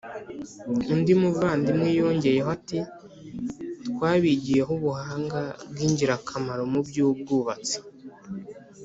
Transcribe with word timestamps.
Undi 0.93 1.11
muvandimwe 1.21 1.89
yongeyeho 1.99 2.49
ati 2.57 2.79
twabigiyeho 3.87 4.71
ubuhanga 4.77 5.39
bw 5.69 5.77
ingirakamaro 5.87 6.63
mu 6.71 6.79
by 6.87 6.97
ubwubatsi 7.05 7.77